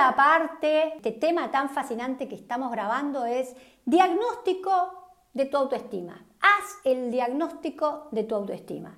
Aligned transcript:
segunda 0.00 0.16
parte, 0.16 0.96
este 0.96 1.12
tema 1.12 1.50
tan 1.50 1.68
fascinante 1.68 2.26
que 2.26 2.34
estamos 2.34 2.70
grabando 2.70 3.26
es 3.26 3.54
diagnóstico 3.84 5.10
de 5.34 5.44
tu 5.44 5.58
autoestima. 5.58 6.24
Haz 6.40 6.78
el 6.84 7.10
diagnóstico 7.10 8.08
de 8.10 8.24
tu 8.24 8.34
autoestima. 8.34 8.96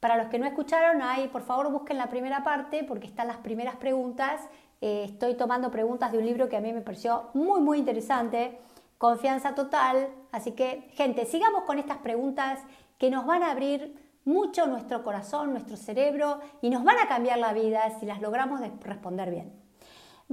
Para 0.00 0.16
los 0.16 0.26
que 0.26 0.40
no 0.40 0.46
escucharon, 0.46 1.00
ahí 1.00 1.28
por 1.28 1.42
favor 1.42 1.70
busquen 1.70 1.96
la 1.96 2.08
primera 2.08 2.42
parte 2.42 2.82
porque 2.82 3.06
están 3.06 3.28
las 3.28 3.36
primeras 3.36 3.76
preguntas. 3.76 4.40
Eh, 4.80 5.04
estoy 5.04 5.34
tomando 5.34 5.70
preguntas 5.70 6.10
de 6.10 6.18
un 6.18 6.26
libro 6.26 6.48
que 6.48 6.56
a 6.56 6.60
mí 6.60 6.72
me 6.72 6.80
pareció 6.80 7.30
muy, 7.34 7.60
muy 7.60 7.78
interesante, 7.78 8.58
Confianza 8.98 9.54
Total. 9.54 10.08
Así 10.32 10.52
que, 10.52 10.90
gente, 10.94 11.24
sigamos 11.24 11.62
con 11.62 11.78
estas 11.78 11.98
preguntas 11.98 12.58
que 12.98 13.10
nos 13.10 13.26
van 13.26 13.44
a 13.44 13.52
abrir 13.52 13.96
mucho 14.24 14.66
nuestro 14.66 15.04
corazón, 15.04 15.52
nuestro 15.52 15.76
cerebro 15.76 16.40
y 16.60 16.70
nos 16.70 16.82
van 16.82 16.98
a 16.98 17.06
cambiar 17.06 17.38
la 17.38 17.52
vida 17.52 17.96
si 18.00 18.06
las 18.06 18.20
logramos 18.20 18.60
responder 18.80 19.30
bien. 19.30 19.62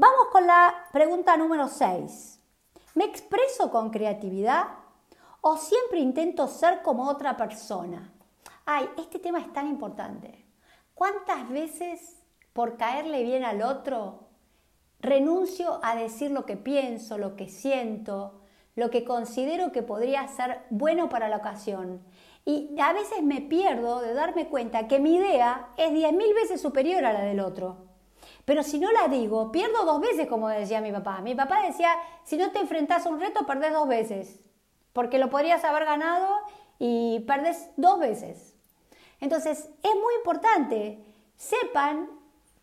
Vamos 0.01 0.29
con 0.31 0.47
la 0.47 0.73
pregunta 0.93 1.35
número 1.35 1.67
6. 1.67 2.39
¿Me 2.95 3.03
expreso 3.03 3.69
con 3.69 3.89
creatividad 3.89 4.63
o 5.41 5.57
siempre 5.57 5.99
intento 5.99 6.47
ser 6.47 6.81
como 6.83 7.09
otra 7.09 7.35
persona? 7.35 8.13
ay, 8.65 8.87
este 8.97 9.19
tema 9.19 9.41
es 9.41 9.51
tan 9.51 9.67
importante. 9.67 10.45
¿Cuántas 10.93 11.49
veces 11.49 12.17
por 12.53 12.77
caerle 12.77 13.23
bien 13.23 13.43
al 13.43 13.61
otro 13.61 14.29
renuncio 15.01 15.81
a 15.83 15.97
decir 15.97 16.31
lo 16.31 16.45
que 16.45 16.55
pienso, 16.55 17.17
lo 17.17 17.35
que 17.35 17.49
siento, 17.49 18.39
lo 18.75 18.89
que 18.89 19.03
considero 19.03 19.73
que 19.73 19.83
podría 19.83 20.25
ser 20.29 20.61
bueno 20.69 21.09
para 21.09 21.27
la 21.27 21.35
ocasión? 21.35 22.01
Y 22.45 22.73
a 22.79 22.93
veces 22.93 23.21
me 23.21 23.41
pierdo 23.41 23.99
de 23.99 24.13
darme 24.13 24.47
cuenta 24.47 24.87
que 24.87 25.01
mi 25.01 25.17
idea 25.17 25.73
es 25.75 25.91
diez 25.91 26.13
mil 26.13 26.33
veces 26.33 26.61
superior 26.61 27.03
a 27.03 27.11
la 27.11 27.23
del 27.23 27.41
otro. 27.41 27.88
Pero 28.49 28.63
si 28.63 28.79
no 28.79 28.91
la 28.91 29.07
digo, 29.07 29.51
pierdo 29.51 29.85
dos 29.85 30.01
veces, 30.01 30.25
como 30.25 30.47
decía 30.49 30.81
mi 30.81 30.91
papá. 30.91 31.21
Mi 31.21 31.35
papá 31.35 31.61
decía, 31.67 31.93
si 32.23 32.35
no 32.35 32.49
te 32.49 32.57
enfrentas 32.57 33.05
a 33.05 33.09
un 33.09 33.19
reto, 33.19 33.45
perdés 33.45 33.71
dos 33.71 33.87
veces. 33.87 34.39
Porque 34.91 35.19
lo 35.19 35.29
podrías 35.29 35.63
haber 35.63 35.85
ganado 35.85 36.35
y 36.79 37.19
perdés 37.27 37.69
dos 37.77 37.99
veces. 37.99 38.55
Entonces, 39.21 39.69
es 39.83 39.93
muy 39.93 40.15
importante, 40.17 40.97
sepan 41.37 42.09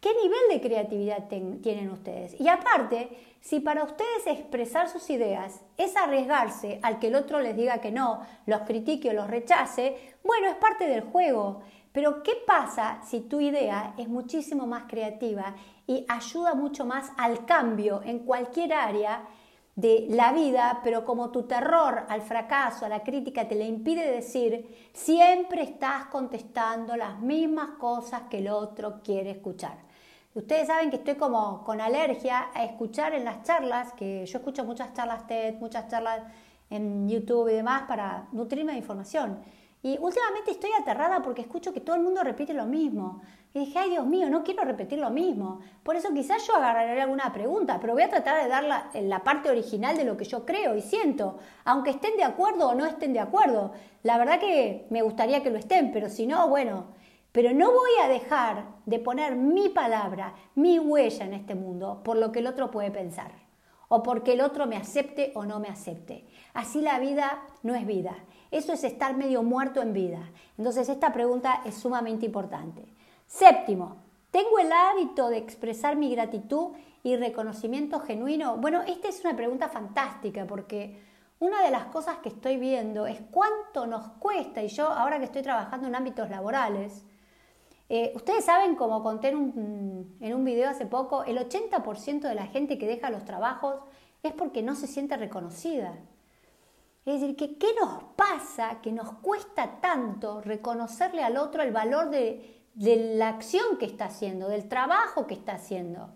qué 0.01 0.13
nivel 0.13 0.41
de 0.51 0.61
creatividad 0.61 1.29
tienen 1.29 1.93
ustedes. 1.93 2.35
Y 2.41 2.49
aparte, 2.49 3.37
si 3.41 3.61
para 3.61 3.85
ustedes 3.85 4.27
expresar 4.27 4.89
sus 4.89 5.09
ideas 5.09 5.61
es 5.77 5.97
arriesgarse 5.97 6.81
al 6.83 6.99
que 6.99 7.07
el 7.07 7.15
otro 7.15 7.39
les 7.39 7.55
diga 7.55 7.81
que 7.81 7.93
no, 7.93 8.27
los 8.47 8.63
critique 8.63 9.11
o 9.11 9.13
los 9.13 9.31
rechace, 9.31 10.17
bueno, 10.25 10.49
es 10.49 10.57
parte 10.57 10.89
del 10.89 11.03
juego. 11.03 11.63
Pero 11.97 12.23
¿qué 12.23 12.33
pasa 12.47 13.01
si 13.07 13.21
tu 13.21 13.41
idea 13.41 13.95
es 13.97 14.07
muchísimo 14.07 14.67
más 14.67 14.85
creativa 14.87 15.55
y 15.87 16.05
ayuda 16.07 16.53
mucho 16.53 16.85
más 16.85 17.11
al 17.17 17.47
cambio 17.47 18.03
en 18.05 18.19
cualquier 18.19 18.75
área 18.75 19.27
de 19.75 20.05
la 20.11 20.35
vida, 20.35 20.83
pero 20.85 21.07
como 21.07 21.31
tu 21.31 21.45
terror 21.45 22.05
al 22.11 22.21
fracaso, 22.21 22.85
a 22.85 22.91
la 22.91 23.03
crítica 23.03 23.49
te 23.49 23.55
le 23.55 23.65
impide 23.65 24.13
decir, 24.13 24.91
siempre 24.93 25.63
estás 25.63 26.09
contestando 26.09 26.97
las 26.97 27.19
mismas 27.19 27.79
cosas 27.79 28.25
que 28.29 28.41
el 28.41 28.49
otro 28.49 29.01
quiere 29.03 29.31
escuchar. 29.31 29.79
Ustedes 30.35 30.67
saben 30.67 30.91
que 30.91 30.97
estoy 30.97 31.15
como 31.15 31.65
con 31.65 31.81
alergia 31.81 32.51
a 32.53 32.63
escuchar 32.67 33.15
en 33.15 33.25
las 33.25 33.43
charlas, 33.43 33.95
que 33.95 34.27
yo 34.27 34.37
escucho 34.37 34.67
muchas 34.67 34.93
charlas 34.93 35.27
TED, 35.27 35.55
muchas 35.55 35.89
charlas 35.89 36.25
en 36.69 37.09
YouTube 37.09 37.49
y 37.49 37.55
demás 37.55 37.85
para 37.89 38.29
nutrirme 38.33 38.73
de 38.73 38.79
información. 38.81 39.39
Y 39.87 39.99
últimamente 40.01 40.51
estoy 40.51 40.71
aterrada 40.73 41.23
porque 41.23 41.43
escucho 41.43 41.73
que 41.73 41.81
todo 41.81 41.95
el 41.95 42.03
mundo 42.03 42.25
repite 42.25 42.53
lo 42.53 42.67
mismo. 42.67 43.23
Y 43.55 43.61
dije, 43.61 43.79
ay 43.79 43.91
Dios 43.91 44.05
mío, 44.05 44.29
no 44.29 44.43
quiero 44.43 44.65
repetir 44.65 44.99
lo 44.99 45.11
mismo. 45.11 45.61
Por 45.85 45.95
eso 45.95 46.13
quizás 46.13 46.45
yo 46.45 46.57
agarraré 46.57 47.01
alguna 47.01 47.33
pregunta, 47.33 47.79
pero 47.81 47.93
voy 47.93 48.03
a 48.03 48.11
tratar 48.11 48.43
de 48.43 48.49
dar 48.49 48.65
la, 48.65 48.91
la, 48.93 49.23
parte 49.23 49.49
original 49.49 49.97
de 49.97 50.03
lo 50.03 50.17
que 50.17 50.25
yo 50.25 50.45
creo 50.45 50.75
y 50.75 50.81
siento, 50.81 51.39
aunque 51.65 51.91
estén 51.91 52.17
de 52.17 52.25
acuerdo 52.25 52.71
o 52.71 52.75
no 52.75 52.85
estén 52.85 53.13
de 53.13 53.21
acuerdo. 53.21 53.75
La 54.03 54.19
verdad 54.19 54.41
que 54.41 54.89
me 54.91 55.03
gustaría 55.03 55.45
que 55.45 55.51
lo 55.51 55.59
estén, 55.59 55.93
pero 55.93 56.09
si 56.09 56.27
no, 56.27 56.49
bueno. 56.49 56.87
Pero 57.31 57.55
no 57.55 57.71
voy 57.71 57.91
a 58.03 58.09
dejar 58.09 58.65
de 58.87 58.99
poner 58.99 59.37
mi 59.37 59.69
palabra, 59.69 60.35
mi 60.57 60.81
huella 60.81 61.27
en 61.27 61.35
este 61.35 61.55
mundo 61.55 62.01
por 62.03 62.17
lo 62.17 62.33
que 62.33 62.41
el 62.41 62.49
otro 62.49 62.73
puede 62.73 62.91
pensar 62.91 63.31
o 63.89 64.03
porque 64.03 64.33
el 64.33 64.41
otro 64.41 64.67
me 64.67 64.77
acepte 64.77 65.33
o 65.35 65.45
no 65.45 65.61
me 65.61 65.69
acepte. 65.69 66.27
Así 66.55 66.81
la 66.81 66.99
vida 66.99 67.43
no 67.63 67.75
es 67.75 67.87
vida. 67.87 68.17
Eso 68.51 68.73
es 68.73 68.85
estar 68.85 69.17
medio 69.17 69.43
muerto 69.43 69.83
en 69.83 69.93
vida. 69.93 70.31
Entonces 70.57 70.89
esta 70.89 71.13
pregunta 71.13 71.63
es 71.65 71.75
sumamente 71.75 72.27
importante. 72.27 72.85
Séptimo, 73.27 73.97
¿tengo 74.31 74.59
el 74.59 74.71
hábito 74.73 75.29
de 75.29 75.39
expresar 75.39 75.97
mi 75.97 76.11
gratitud 76.15 76.73
y 77.03 77.17
reconocimiento 77.17 78.01
genuino? 78.01 78.57
Bueno, 78.57 78.83
esta 78.83 79.09
es 79.09 79.25
una 79.25 79.35
pregunta 79.35 79.69
fantástica 79.69 80.47
porque 80.47 81.01
una 81.39 81.63
de 81.63 81.71
las 81.71 81.87
cosas 81.87 82.19
que 82.19 82.31
estoy 82.31 82.57
viendo 82.57 83.07
es 83.07 83.21
cuánto 83.31 83.87
nos 83.87 84.09
cuesta, 84.19 84.63
y 84.63 84.69
yo 84.69 84.89
ahora 84.89 85.19
que 85.19 85.27
estoy 85.27 85.43
trabajando 85.43 85.87
en 85.87 85.95
ámbitos 85.95 86.31
laborales, 86.31 87.05
eh, 87.89 88.13
ustedes 88.17 88.45
saben, 88.45 88.75
como 88.75 89.03
conté 89.03 89.29
en 89.29 89.37
un, 89.37 90.17
en 90.21 90.35
un 90.35 90.45
video 90.45 90.71
hace 90.71 90.87
poco, 90.87 91.25
el 91.25 91.39
80% 91.39 92.21
de 92.21 92.35
la 92.35 92.47
gente 92.47 92.79
que 92.79 92.87
deja 92.87 93.11
los 93.11 93.25
trabajos 93.25 93.77
es 94.23 94.33
porque 94.33 94.63
no 94.63 94.75
se 94.75 94.87
siente 94.87 95.17
reconocida. 95.17 95.95
Es 97.07 97.21
decir, 97.21 97.37
que 97.37 97.57
¿qué 97.57 97.69
nos 97.81 98.03
pasa 98.17 98.81
que 98.83 98.91
nos 98.91 99.13
cuesta 99.21 99.81
tanto 99.81 100.41
reconocerle 100.41 101.23
al 101.23 101.37
otro 101.37 101.63
el 101.63 101.71
valor 101.71 102.11
de, 102.11 102.53
la 102.75 103.29
acción 103.29 103.79
que 103.79 103.87
está 103.87 104.07
haciendo, 104.07 104.49
del 104.49 104.69
trabajo 104.69 105.25
que 105.29 105.35
está 105.35 105.53
haciendo? 105.53 106.09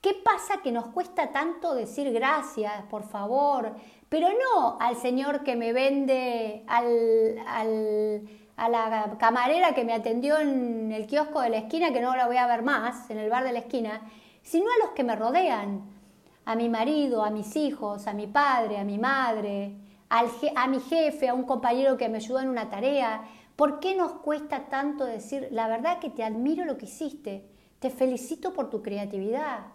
¿Qué 0.00 0.14
pasa 0.14 0.62
que 0.62 0.70
nos 0.70 0.86
cuesta 0.86 1.32
tanto 1.32 1.74
decir 1.74 2.12
gracias, 2.12 2.84
por 2.84 3.02
favor? 3.02 3.74
Pero 4.08 4.28
no 4.28 4.78
al 4.80 4.96
señor 4.96 5.42
que 5.42 5.56
me 5.56 5.72
vende, 5.72 6.62
al, 6.68 7.36
al, 7.48 8.22
a 8.56 8.68
la 8.68 9.16
camarera 9.18 9.74
que 9.74 9.84
me 9.84 9.94
atendió 9.94 10.38
en 10.38 10.92
el 10.92 11.08
kiosco 11.08 11.40
de 11.40 11.50
la 11.50 11.58
esquina, 11.58 11.92
que 11.92 12.00
no 12.00 12.14
la 12.14 12.28
voy 12.28 12.36
a 12.36 12.46
ver 12.46 12.62
más, 12.62 13.10
en 13.10 13.18
el 13.18 13.30
bar 13.30 13.42
de 13.42 13.52
la 13.52 13.58
esquina, 13.58 14.08
sino 14.42 14.66
a 14.70 14.86
los 14.86 14.94
que 14.94 15.02
me 15.02 15.16
rodean, 15.16 15.82
a 16.44 16.54
mi 16.54 16.68
marido, 16.68 17.24
a 17.24 17.30
mis 17.30 17.56
hijos, 17.56 18.06
a 18.06 18.12
mi 18.12 18.28
padre, 18.28 18.78
a 18.78 18.84
mi 18.84 18.96
madre, 18.96 19.74
a 20.10 20.66
mi 20.66 20.80
jefe, 20.80 21.28
a 21.28 21.34
un 21.34 21.44
compañero 21.44 21.96
que 21.96 22.08
me 22.08 22.18
ayudó 22.18 22.40
en 22.40 22.48
una 22.48 22.68
tarea. 22.68 23.22
¿Por 23.56 23.78
qué 23.78 23.94
nos 23.94 24.12
cuesta 24.12 24.68
tanto 24.68 25.04
decir, 25.04 25.48
la 25.50 25.68
verdad 25.68 25.98
que 26.00 26.10
te 26.10 26.24
admiro 26.24 26.64
lo 26.64 26.76
que 26.76 26.86
hiciste, 26.86 27.48
te 27.78 27.90
felicito 27.90 28.52
por 28.52 28.70
tu 28.70 28.82
creatividad? 28.82 29.66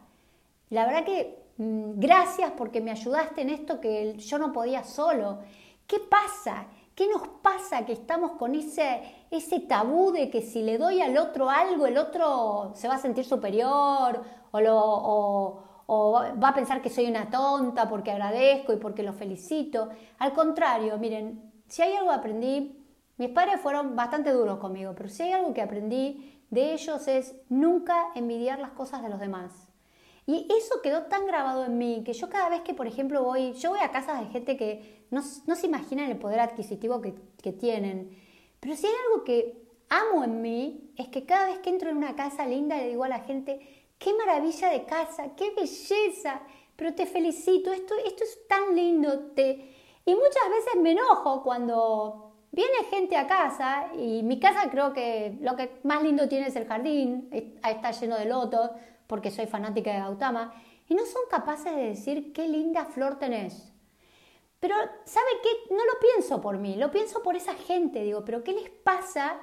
La 0.69 0.85
verdad 0.85 1.05
que 1.05 1.43
mm, 1.57 1.99
gracias 1.99 2.51
porque 2.57 2.81
me 2.81 2.91
ayudaste 2.91 3.41
en 3.41 3.49
esto 3.49 3.79
que 3.79 4.17
yo 4.17 4.37
no 4.37 4.51
podía 4.51 4.83
solo. 4.83 5.39
¿Qué 5.87 5.99
pasa? 5.99 6.67
¿Qué 6.95 7.07
nos 7.07 7.27
pasa 7.41 7.85
que 7.85 7.93
estamos 7.93 8.31
con 8.31 8.55
ese, 8.55 9.01
ese 9.29 9.59
tabú 9.59 10.11
de 10.11 10.29
que 10.29 10.41
si 10.41 10.61
le 10.63 10.77
doy 10.77 11.01
al 11.01 11.17
otro 11.17 11.49
algo, 11.49 11.85
el 11.85 11.97
otro 11.97 12.71
se 12.73 12.87
va 12.87 12.95
a 12.95 12.99
sentir 12.99 13.25
superior 13.25 14.23
o, 14.51 14.61
lo, 14.61 15.63
o 15.87 16.13
va 16.41 16.49
a 16.49 16.53
pensar 16.53 16.81
que 16.81 16.89
soy 16.89 17.05
una 17.07 17.29
tonta 17.29 17.87
porque 17.87 18.11
agradezco 18.11 18.73
y 18.73 18.77
porque 18.77 19.03
lo 19.03 19.13
felicito. 19.13 19.89
Al 20.17 20.33
contrario, 20.33 20.97
miren, 20.97 21.51
si 21.67 21.81
hay 21.81 21.93
algo 21.93 22.09
que 22.09 22.15
aprendí, 22.15 22.85
mis 23.17 23.29
padres 23.29 23.61
fueron 23.61 23.95
bastante 23.95 24.31
duros 24.31 24.59
conmigo, 24.59 24.93
pero 24.95 25.09
si 25.09 25.23
hay 25.23 25.31
algo 25.33 25.53
que 25.53 25.61
aprendí 25.61 26.41
de 26.49 26.73
ellos 26.73 27.07
es 27.07 27.35
nunca 27.49 28.11
envidiar 28.15 28.59
las 28.59 28.71
cosas 28.71 29.01
de 29.03 29.09
los 29.09 29.19
demás. 29.19 29.51
Y 30.27 30.47
eso 30.57 30.81
quedó 30.81 31.03
tan 31.03 31.27
grabado 31.27 31.65
en 31.65 31.77
mí 31.77 32.01
que 32.03 32.13
yo 32.13 32.29
cada 32.29 32.49
vez 32.49 32.61
que, 32.61 32.73
por 32.73 32.87
ejemplo, 32.87 33.23
voy, 33.23 33.53
yo 33.53 33.69
voy 33.69 33.79
a 33.79 33.91
casas 33.91 34.19
de 34.19 34.27
gente 34.27 34.57
que 34.57 35.05
no, 35.11 35.21
se 35.21 35.67
imaginan 35.67 36.09
el 36.09 36.17
poder 36.17 36.39
adquisitivo 36.39 36.99
que, 37.01 37.13
que 37.41 37.51
tienen, 37.51 38.17
pero 38.59 38.75
si 38.75 38.87
hay 38.87 38.93
algo 39.05 39.23
que 39.23 39.61
amo 39.89 40.23
en 40.23 40.41
mí 40.41 40.91
es 40.97 41.09
que 41.09 41.25
cada 41.25 41.47
vez 41.47 41.59
que 41.59 41.69
entro 41.69 41.91
en 41.91 41.97
una 41.97 42.15
casa 42.15 42.47
linda 42.47 42.77
le 42.77 42.89
digo 42.89 43.03
a 43.03 43.09
la 43.09 43.19
gente, 43.19 43.84
qué 43.97 44.13
maravilla 44.13 44.69
de 44.69 44.85
casa, 44.85 45.35
qué 45.35 45.51
belleza, 45.51 46.41
pero 46.75 46.93
te 46.93 47.05
felicito, 47.05 47.71
esto, 47.71 47.95
esto 48.05 48.23
es 48.23 48.47
tan 48.47 48.75
lindo. 48.75 49.31
Te... 49.33 49.73
Y 50.05 50.13
muchas 50.13 50.49
veces 50.49 50.81
me 50.81 50.91
enojo 50.91 51.41
cuando 51.43 52.33
viene 52.51 52.85
gente 52.89 53.17
a 53.17 53.27
casa 53.27 53.87
y 53.97 54.23
mi 54.23 54.39
casa 54.39 54.69
creo 54.69 54.93
que 54.93 55.37
lo 55.41 55.55
que 55.55 55.79
más 55.83 56.03
lindo 56.03 56.27
tiene 56.27 56.47
es 56.47 56.55
el 56.55 56.67
jardín, 56.67 57.29
está 57.31 57.91
lleno 57.91 58.17
de 58.17 58.25
lotos 58.25 58.71
porque 59.07 59.31
soy 59.31 59.45
fanática 59.45 59.91
de 59.91 59.99
Gautama, 59.99 60.53
y 60.87 60.95
no 60.95 61.05
son 61.05 61.21
capaces 61.29 61.75
de 61.75 61.89
decir 61.89 62.33
qué 62.33 62.47
linda 62.47 62.85
flor 62.85 63.17
tenés. 63.17 63.71
Pero, 64.59 64.75
¿sabe 65.03 65.27
qué? 65.43 65.73
No 65.75 65.83
lo 65.85 65.99
pienso 65.99 66.41
por 66.41 66.57
mí, 66.57 66.75
lo 66.75 66.91
pienso 66.91 67.21
por 67.21 67.35
esa 67.35 67.53
gente, 67.53 68.03
digo, 68.03 68.23
pero 68.25 68.43
¿qué 68.43 68.53
les 68.53 68.69
pasa 68.69 69.39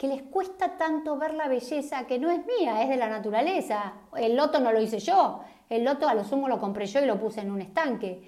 que 0.00 0.08
les 0.08 0.22
cuesta 0.22 0.78
tanto 0.78 1.18
ver 1.18 1.34
la 1.34 1.46
belleza 1.46 2.06
que 2.06 2.18
no 2.18 2.30
es 2.30 2.40
mía, 2.46 2.82
es 2.82 2.88
de 2.88 2.96
la 2.96 3.10
naturaleza. 3.10 3.92
El 4.16 4.34
loto 4.34 4.58
no 4.58 4.72
lo 4.72 4.80
hice 4.80 4.98
yo, 4.98 5.40
el 5.68 5.84
loto 5.84 6.08
a 6.08 6.14
lo 6.14 6.24
sumo 6.24 6.48
lo 6.48 6.58
compré 6.58 6.86
yo 6.86 7.02
y 7.02 7.06
lo 7.06 7.20
puse 7.20 7.42
en 7.42 7.50
un 7.50 7.60
estanque. 7.60 8.22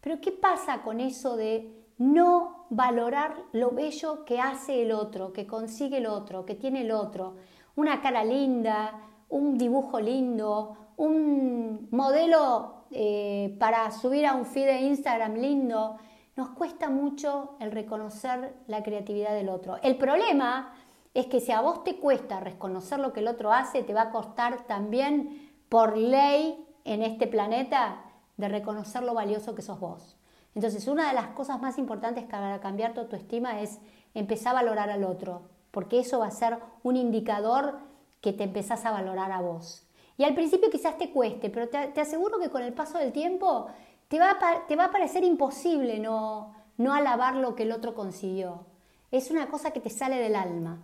Pero 0.00 0.22
¿qué 0.22 0.32
pasa 0.32 0.80
con 0.80 1.00
eso 1.00 1.36
de 1.36 1.84
no 1.98 2.64
valorar 2.70 3.34
lo 3.52 3.72
bello 3.72 4.24
que 4.24 4.40
hace 4.40 4.80
el 4.80 4.90
otro, 4.90 5.34
que 5.34 5.46
consigue 5.46 5.98
el 5.98 6.06
otro, 6.06 6.46
que 6.46 6.54
tiene 6.54 6.80
el 6.80 6.92
otro? 6.92 7.34
Una 7.76 8.00
cara 8.00 8.24
linda, 8.24 8.98
un 9.28 9.58
dibujo 9.58 10.00
lindo, 10.00 10.94
un 10.96 11.88
modelo 11.90 12.84
eh, 12.90 13.54
para 13.60 13.90
subir 13.90 14.24
a 14.24 14.32
un 14.32 14.46
feed 14.46 14.64
de 14.64 14.80
Instagram 14.80 15.34
lindo, 15.34 15.98
nos 16.36 16.48
cuesta 16.50 16.88
mucho 16.88 17.56
el 17.60 17.70
reconocer 17.70 18.54
la 18.66 18.82
creatividad 18.82 19.34
del 19.34 19.50
otro. 19.50 19.76
El 19.82 19.98
problema 19.98 20.72
es 21.18 21.26
que 21.26 21.40
si 21.40 21.50
a 21.50 21.60
vos 21.60 21.82
te 21.82 21.96
cuesta 21.96 22.38
reconocer 22.38 23.00
lo 23.00 23.12
que 23.12 23.18
el 23.18 23.26
otro 23.26 23.52
hace, 23.52 23.82
te 23.82 23.92
va 23.92 24.02
a 24.02 24.10
costar 24.10 24.68
también 24.68 25.50
por 25.68 25.96
ley 25.96 26.64
en 26.84 27.02
este 27.02 27.26
planeta 27.26 28.04
de 28.36 28.48
reconocer 28.48 29.02
lo 29.02 29.14
valioso 29.14 29.56
que 29.56 29.62
sos 29.62 29.80
vos. 29.80 30.16
Entonces, 30.54 30.86
una 30.86 31.08
de 31.08 31.14
las 31.14 31.26
cosas 31.30 31.60
más 31.60 31.76
importantes 31.76 32.22
para 32.22 32.60
cambiar 32.60 32.94
tu 32.94 33.00
autoestima 33.00 33.60
es 33.60 33.80
empezar 34.14 34.52
a 34.52 34.62
valorar 34.62 34.90
al 34.90 35.02
otro, 35.02 35.42
porque 35.72 35.98
eso 35.98 36.20
va 36.20 36.28
a 36.28 36.30
ser 36.30 36.60
un 36.84 36.94
indicador 36.94 37.80
que 38.20 38.32
te 38.32 38.44
empezás 38.44 38.84
a 38.84 38.92
valorar 38.92 39.32
a 39.32 39.40
vos. 39.40 39.88
Y 40.18 40.22
al 40.22 40.36
principio 40.36 40.70
quizás 40.70 40.98
te 40.98 41.10
cueste, 41.10 41.50
pero 41.50 41.68
te, 41.68 42.00
aseguro 42.00 42.38
que 42.38 42.48
con 42.48 42.62
el 42.62 42.74
paso 42.74 42.96
del 42.96 43.10
tiempo 43.10 43.66
te 44.06 44.20
va 44.20 44.38
a, 44.38 44.90
parecer 44.92 45.24
imposible 45.24 45.98
no 45.98 46.54
alabar 46.92 47.34
lo 47.34 47.56
que 47.56 47.64
el 47.64 47.72
otro 47.72 47.96
consiguió. 47.96 48.66
Es 49.10 49.32
una 49.32 49.48
cosa 49.48 49.72
que 49.72 49.80
te 49.80 49.90
sale 49.90 50.16
del 50.16 50.36
alma. 50.36 50.80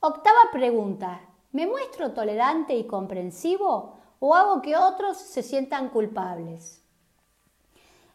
Octava 0.00 0.50
pregunta. 0.52 1.20
¿Me 1.52 1.66
muestro 1.66 2.12
tolerante 2.12 2.74
y 2.76 2.86
comprensivo 2.86 3.96
o 4.18 4.34
hago 4.34 4.60
que 4.60 4.76
otros 4.76 5.16
se 5.16 5.42
sientan 5.42 5.88
culpables? 5.88 6.82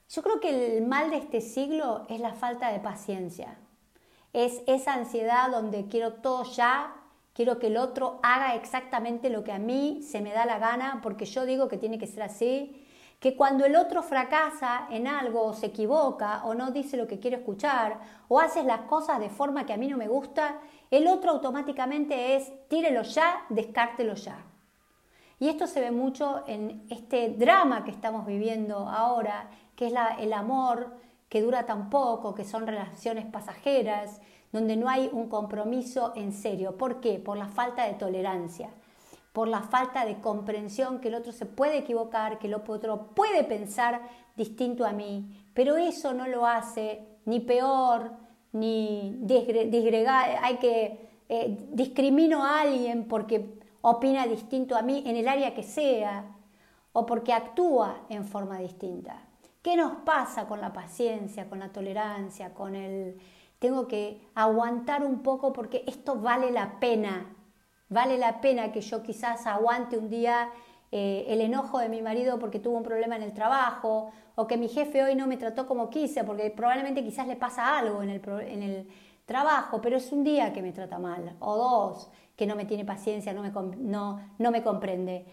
Yo 0.09 0.21
creo 0.21 0.39
que 0.39 0.77
el 0.77 0.85
mal 0.85 1.09
de 1.09 1.17
este 1.17 1.41
siglo 1.41 2.05
es 2.07 2.19
la 2.19 2.33
falta 2.33 2.71
de 2.71 2.79
paciencia. 2.79 3.57
Es 4.31 4.61
esa 4.67 4.93
ansiedad 4.93 5.49
donde 5.49 5.87
quiero 5.87 6.13
todo 6.13 6.43
ya, 6.43 6.93
quiero 7.33 7.57
que 7.57 7.67
el 7.67 7.77
otro 7.77 8.19
haga 8.21 8.53
exactamente 8.53 9.31
lo 9.31 9.43
que 9.43 9.51
a 9.51 9.59
mí 9.59 10.03
se 10.03 10.21
me 10.21 10.33
da 10.33 10.45
la 10.45 10.59
gana 10.59 10.99
porque 11.01 11.25
yo 11.25 11.45
digo 11.45 11.67
que 11.67 11.77
tiene 11.77 11.97
que 11.97 12.07
ser 12.07 12.21
así, 12.21 12.85
que 13.19 13.35
cuando 13.35 13.65
el 13.65 13.75
otro 13.75 14.03
fracasa 14.03 14.87
en 14.89 15.07
algo 15.07 15.43
o 15.43 15.53
se 15.53 15.67
equivoca 15.67 16.43
o 16.43 16.53
no 16.53 16.71
dice 16.71 16.97
lo 16.97 17.07
que 17.07 17.19
quiero 17.19 17.37
escuchar 17.37 17.99
o 18.27 18.39
haces 18.39 18.65
las 18.65 18.81
cosas 18.81 19.19
de 19.19 19.29
forma 19.29 19.65
que 19.65 19.73
a 19.73 19.77
mí 19.77 19.87
no 19.87 19.97
me 19.97 20.07
gusta, 20.07 20.59
el 20.91 21.07
otro 21.07 21.31
automáticamente 21.31 22.35
es 22.35 22.51
tírelo 22.67 23.01
ya, 23.03 23.45
descártelo 23.49 24.13
ya. 24.15 24.43
Y 25.39 25.49
esto 25.49 25.65
se 25.65 25.81
ve 25.81 25.89
mucho 25.89 26.43
en 26.45 26.85
este 26.89 27.29
drama 27.29 27.83
que 27.83 27.91
estamos 27.91 28.27
viviendo 28.27 28.87
ahora, 28.87 29.49
que 29.75 29.87
es 29.87 29.93
el 30.19 30.33
amor 30.33 30.91
que 31.29 31.41
dura 31.41 31.65
tan 31.65 31.89
poco, 31.89 32.35
que 32.35 32.43
son 32.43 32.67
relaciones 32.67 33.25
pasajeras, 33.25 34.21
donde 34.51 34.75
no 34.75 34.89
hay 34.89 35.09
un 35.11 35.29
compromiso 35.29 36.11
en 36.15 36.33
serio. 36.33 36.77
¿Por 36.77 36.99
qué? 36.99 37.19
Por 37.19 37.37
la 37.37 37.47
falta 37.47 37.87
de 37.87 37.93
tolerancia, 37.93 38.69
por 39.31 39.47
la 39.47 39.61
falta 39.61 40.05
de 40.05 40.19
comprensión 40.19 40.99
que 40.99 41.07
el 41.07 41.15
otro 41.15 41.31
se 41.31 41.45
puede 41.45 41.77
equivocar, 41.77 42.37
que 42.37 42.47
el 42.47 42.53
otro 42.53 43.07
puede 43.15 43.45
pensar 43.45 44.01
distinto 44.35 44.85
a 44.85 44.91
mí, 44.91 45.47
pero 45.53 45.77
eso 45.77 46.13
no 46.13 46.27
lo 46.27 46.45
hace 46.45 47.07
ni 47.25 47.39
peor, 47.39 48.11
ni 48.53 49.17
disgregar, 49.21 50.39
hay 50.41 50.57
que 50.57 51.09
eh, 51.29 51.57
discrimino 51.71 52.43
a 52.43 52.61
alguien 52.61 53.07
porque 53.07 53.59
opina 53.81 54.27
distinto 54.27 54.75
a 54.75 54.81
mí 54.81 55.03
en 55.05 55.15
el 55.15 55.27
área 55.27 55.53
que 55.53 55.63
sea 55.63 56.35
o 56.93 57.05
porque 57.05 57.33
actúa 57.33 58.05
en 58.09 58.25
forma 58.25 58.59
distinta. 58.59 59.21
¿Qué 59.61 59.75
nos 59.75 59.97
pasa 60.03 60.47
con 60.47 60.59
la 60.59 60.73
paciencia, 60.73 61.47
con 61.47 61.59
la 61.59 61.71
tolerancia, 61.71 62.53
con 62.53 62.75
el 62.75 63.19
tengo 63.61 63.87
que 63.87 64.19
aguantar 64.33 65.03
un 65.05 65.21
poco 65.21 65.53
porque 65.53 65.83
esto 65.85 66.15
vale 66.15 66.49
la 66.49 66.79
pena. 66.79 67.35
Vale 67.89 68.17
la 68.17 68.41
pena 68.41 68.71
que 68.71 68.81
yo 68.81 69.03
quizás 69.03 69.45
aguante 69.45 69.99
un 69.99 70.09
día 70.09 70.49
eh, 70.91 71.25
el 71.27 71.41
enojo 71.41 71.79
de 71.79 71.89
mi 71.89 72.01
marido 72.01 72.37
porque 72.39 72.59
tuvo 72.59 72.77
un 72.77 72.83
problema 72.83 73.15
en 73.15 73.23
el 73.23 73.33
trabajo 73.33 74.11
o 74.35 74.47
que 74.47 74.57
mi 74.57 74.67
jefe 74.67 75.03
hoy 75.03 75.15
no 75.15 75.27
me 75.27 75.37
trató 75.37 75.67
como 75.67 75.89
quise 75.89 76.23
porque 76.23 76.51
probablemente 76.51 77.03
quizás 77.03 77.27
le 77.27 77.35
pasa 77.35 77.77
algo 77.77 78.03
en 78.03 78.09
el, 78.09 78.21
en 78.41 78.63
el 78.63 78.87
trabajo, 79.25 79.81
pero 79.81 79.97
es 79.97 80.11
un 80.11 80.23
día 80.23 80.51
que 80.53 80.61
me 80.61 80.71
trata 80.71 80.99
mal 80.99 81.35
o 81.39 81.55
dos 81.55 82.09
que 82.35 82.45
no 82.45 82.55
me 82.55 82.65
tiene 82.65 82.85
paciencia, 82.85 83.33
no 83.33 83.41
me, 83.41 83.51
no, 83.77 84.19
no 84.37 84.51
me 84.51 84.63
comprende. 84.63 85.25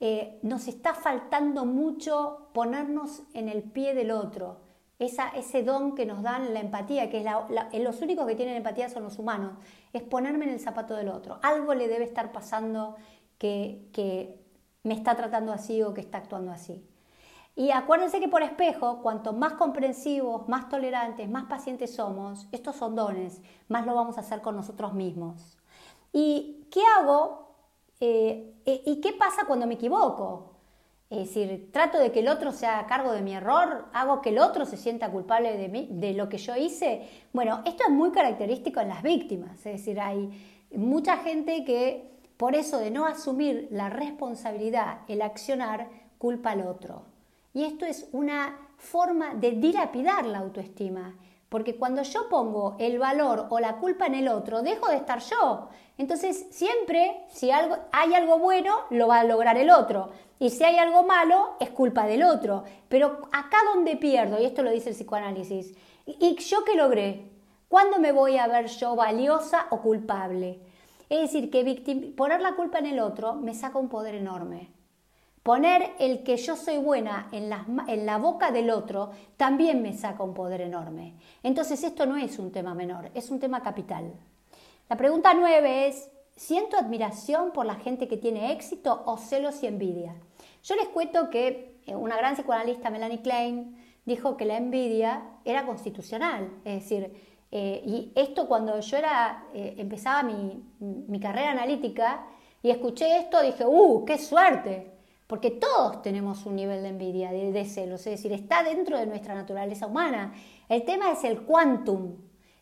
Eh, 0.00 0.38
nos 0.42 0.68
está 0.68 0.94
faltando 0.94 1.64
mucho 1.64 2.50
ponernos 2.52 3.22
en 3.34 3.48
el 3.48 3.62
pie 3.62 3.94
del 3.94 4.10
otro 4.10 4.68
ese 4.98 5.62
don 5.62 5.94
que 5.94 6.06
nos 6.06 6.22
dan 6.22 6.52
la 6.52 6.60
empatía, 6.60 7.08
que 7.08 7.18
es 7.20 7.82
los 7.82 8.02
únicos 8.02 8.26
que 8.26 8.34
tienen 8.34 8.56
empatía 8.56 8.88
son 8.88 9.04
los 9.04 9.18
humanos, 9.18 9.52
es 9.92 10.02
ponerme 10.02 10.44
en 10.44 10.52
el 10.52 10.60
zapato 10.60 10.94
del 10.94 11.08
otro. 11.08 11.38
Algo 11.42 11.74
le 11.74 11.86
debe 11.86 12.04
estar 12.04 12.32
pasando 12.32 12.96
que, 13.38 13.88
que 13.92 14.40
me 14.88 14.94
está 14.94 15.14
tratando 15.14 15.52
así 15.52 15.82
o 15.82 15.94
que 15.94 16.00
está 16.00 16.18
actuando 16.18 16.50
así. 16.50 16.84
Y 17.54 17.70
acuérdense 17.72 18.20
que 18.20 18.28
por 18.28 18.42
espejo, 18.42 19.02
cuanto 19.02 19.32
más 19.32 19.54
comprensivos, 19.54 20.48
más 20.48 20.68
tolerantes, 20.68 21.28
más 21.28 21.44
pacientes 21.44 21.94
somos, 21.94 22.46
estos 22.52 22.76
son 22.76 22.94
dones, 22.94 23.42
más 23.68 23.84
lo 23.84 23.94
vamos 23.94 24.16
a 24.16 24.20
hacer 24.20 24.40
con 24.40 24.56
nosotros 24.56 24.94
mismos. 24.94 25.58
¿Y 26.12 26.68
qué 26.70 26.80
hago? 26.98 27.56
Eh, 28.00 28.54
eh, 28.64 28.82
¿Y 28.86 29.00
qué 29.00 29.12
pasa 29.12 29.44
cuando 29.44 29.66
me 29.66 29.74
equivoco? 29.74 30.52
Es 31.10 31.18
decir, 31.18 31.72
trato 31.72 31.98
de 31.98 32.12
que 32.12 32.20
el 32.20 32.28
otro 32.28 32.52
sea 32.52 32.78
a 32.78 32.86
cargo 32.86 33.12
de 33.12 33.22
mi 33.22 33.34
error, 33.34 33.86
hago 33.92 34.20
que 34.20 34.28
el 34.28 34.38
otro 34.38 34.64
se 34.64 34.76
sienta 34.76 35.10
culpable 35.10 35.56
de, 35.56 35.68
mí, 35.68 35.88
de 35.90 36.12
lo 36.12 36.28
que 36.28 36.38
yo 36.38 36.54
hice. 36.54 37.08
Bueno, 37.32 37.62
esto 37.64 37.82
es 37.84 37.90
muy 37.90 38.12
característico 38.12 38.80
en 38.80 38.90
las 38.90 39.02
víctimas, 39.02 39.58
es 39.66 39.78
decir, 39.78 40.00
hay 40.00 40.30
mucha 40.70 41.16
gente 41.18 41.64
que 41.64 42.17
por 42.38 42.54
eso 42.54 42.78
de 42.78 42.92
no 42.92 43.04
asumir 43.04 43.68
la 43.72 43.90
responsabilidad, 43.90 45.00
el 45.08 45.22
accionar, 45.22 45.88
culpa 46.18 46.52
al 46.52 46.66
otro. 46.66 47.02
Y 47.52 47.64
esto 47.64 47.84
es 47.84 48.08
una 48.12 48.56
forma 48.76 49.34
de 49.34 49.50
dilapidar 49.52 50.24
la 50.24 50.38
autoestima. 50.38 51.16
Porque 51.48 51.74
cuando 51.76 52.02
yo 52.02 52.28
pongo 52.28 52.76
el 52.78 53.00
valor 53.00 53.46
o 53.50 53.58
la 53.58 53.78
culpa 53.78 54.06
en 54.06 54.14
el 54.14 54.28
otro, 54.28 54.62
dejo 54.62 54.88
de 54.88 54.98
estar 54.98 55.18
yo. 55.18 55.68
Entonces, 55.96 56.46
siempre, 56.50 57.24
si 57.28 57.50
algo, 57.50 57.76
hay 57.90 58.14
algo 58.14 58.38
bueno, 58.38 58.72
lo 58.90 59.08
va 59.08 59.20
a 59.20 59.24
lograr 59.24 59.58
el 59.58 59.70
otro. 59.70 60.10
Y 60.38 60.50
si 60.50 60.62
hay 60.62 60.78
algo 60.78 61.02
malo, 61.02 61.56
es 61.58 61.70
culpa 61.70 62.06
del 62.06 62.22
otro. 62.22 62.62
Pero 62.88 63.28
acá 63.32 63.58
donde 63.74 63.96
pierdo, 63.96 64.40
y 64.40 64.44
esto 64.44 64.62
lo 64.62 64.70
dice 64.70 64.90
el 64.90 64.94
psicoanálisis, 64.94 65.74
¿y 66.06 66.36
yo 66.36 66.64
qué 66.64 66.76
logré? 66.76 67.32
¿Cuándo 67.68 67.98
me 67.98 68.12
voy 68.12 68.36
a 68.36 68.46
ver 68.46 68.66
yo 68.68 68.94
valiosa 68.94 69.66
o 69.70 69.80
culpable? 69.80 70.60
Es 71.08 71.20
decir, 71.20 71.50
que 71.50 72.12
poner 72.16 72.40
la 72.40 72.54
culpa 72.54 72.78
en 72.78 72.86
el 72.86 73.00
otro 73.00 73.34
me 73.34 73.54
saca 73.54 73.78
un 73.78 73.88
poder 73.88 74.14
enorme. 74.14 74.70
Poner 75.42 75.92
el 75.98 76.22
que 76.24 76.36
yo 76.36 76.56
soy 76.56 76.76
buena 76.76 77.28
en 77.32 77.48
la, 77.48 77.64
en 77.86 78.04
la, 78.04 78.18
boca 78.18 78.50
del 78.50 78.68
otro 78.68 79.12
también 79.38 79.80
me 79.80 79.96
saca 79.96 80.22
un 80.22 80.34
poder 80.34 80.60
enorme. 80.60 81.14
Entonces 81.42 81.82
esto 81.82 82.04
no 82.04 82.16
es 82.18 82.38
un 82.38 82.52
tema 82.52 82.74
menor, 82.74 83.10
es 83.14 83.30
un 83.30 83.40
tema 83.40 83.62
capital. 83.62 84.12
La 84.90 84.96
pregunta 84.96 85.32
nueve 85.34 85.86
es, 85.86 86.10
¿siento 86.36 86.76
admiración 86.76 87.52
por 87.52 87.64
la 87.64 87.76
gente 87.76 88.08
que 88.08 88.18
tiene 88.18 88.52
éxito 88.52 89.02
o 89.06 89.16
celos 89.16 89.62
y 89.62 89.66
envidia? 89.66 90.14
Yo 90.62 90.74
les 90.76 90.88
cuento 90.88 91.30
que 91.30 91.80
eh, 91.86 91.96
una 91.96 92.18
gran 92.18 92.34
psicoanalista, 92.34 92.90
Melanie 92.90 93.22
Klein, 93.22 93.76
dijo 94.04 94.36
que 94.36 94.44
la 94.44 94.58
envidia 94.58 95.22
era 95.44 95.64
constitucional. 95.64 96.50
Es 96.64 96.82
decir, 96.82 97.12
eh, 97.50 97.82
y 97.84 98.12
esto 98.14 98.46
cuando 98.46 98.78
yo 98.80 98.96
era, 98.96 99.46
eh, 99.54 99.74
empezaba 99.78 100.22
mi, 100.22 100.62
mi 100.80 101.20
carrera 101.20 101.52
analítica 101.52 102.26
y 102.62 102.70
escuché 102.70 103.18
esto, 103.18 103.42
dije, 103.42 103.64
¡uh, 103.66 104.04
qué 104.04 104.18
suerte! 104.18 104.98
porque 105.28 105.50
todos 105.50 106.00
tenemos 106.00 106.46
un 106.46 106.56
nivel 106.56 106.82
de 106.82 106.88
envidia, 106.88 107.30
de, 107.30 107.64
celos, 107.66 108.00
es 108.06 108.12
decir, 108.14 108.32
está 108.32 108.62
dentro 108.62 108.98
de 108.98 109.06
nuestra 109.06 109.34
naturaleza 109.34 109.86
humana. 109.86 110.32
El 110.70 110.84
tema 110.84 111.12
es 111.12 111.22
el 111.22 111.42
quantum 111.42 112.16